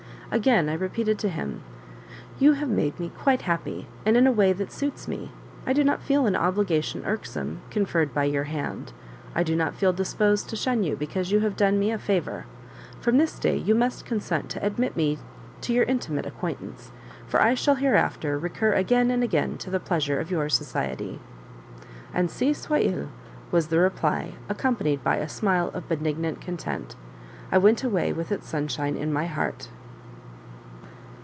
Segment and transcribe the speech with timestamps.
[0.33, 1.61] Again I repeated to him
[2.39, 5.29] "You have made me quite happy, and in a way that suits me;
[5.67, 8.93] I do not feel an obligation irksome, conferred by your kind hand;
[9.35, 12.45] I do not feel disposed to shun you because you have done me a favour;
[13.01, 15.17] from this day you must consent to admit me
[15.59, 16.93] to your intimate acquaintance,
[17.27, 21.19] for I shall hereafter recur again and again to the pleasure of your society."
[22.15, 23.09] "Ainsi soit il,"
[23.51, 26.95] was the reply, accompanied by a smile of benignant content.
[27.51, 29.67] I went away with its sunshine in my heart.